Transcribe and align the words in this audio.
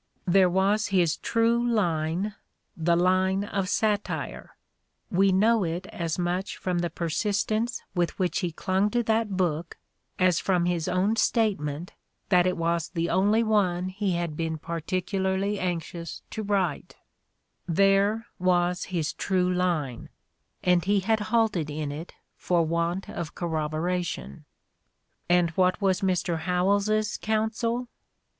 There 0.25 0.49
was 0.49 0.87
his 0.87 1.17
true 1.17 1.63
line, 1.63 2.33
the 2.75 2.95
line 2.95 3.43
of 3.43 3.69
satire— 3.69 4.55
we 5.11 5.31
know 5.31 5.63
it 5.63 5.85
as 5.93 6.17
much 6.17 6.57
from 6.57 6.79
the 6.79 6.89
persistence 6.89 7.83
with 7.93 8.17
which 8.17 8.39
he 8.39 8.51
clung 8.51 8.89
to 8.89 9.03
that 9.03 9.37
book 9.37 9.77
as 10.17 10.39
from 10.39 10.65
his 10.65 10.87
own 10.87 11.17
statement 11.17 11.91
that 12.29 12.47
it 12.47 12.57
was 12.57 12.89
the 12.89 13.11
only 13.11 13.43
one 13.43 13.89
he 13.89 14.13
had 14.13 14.35
been 14.35 14.57
particularly 14.57 15.59
anxious 15.59 16.23
to 16.31 16.41
write; 16.41 16.95
there 17.67 18.25
was 18.39 18.85
his 18.85 19.13
true 19.13 19.53
line, 19.53 20.09
and 20.63 20.85
he 20.85 21.01
had 21.01 21.19
halted 21.29 21.69
in 21.69 21.91
it 21.91 22.15
for 22.35 22.65
want 22.65 23.07
of 23.07 23.35
corrobora 23.35 24.01
tion. 24.03 24.45
And 25.29 25.51
what 25.51 25.79
was 25.79 26.01
Mr. 26.01 26.39
Howells's 26.39 27.17
counsel? 27.17 27.87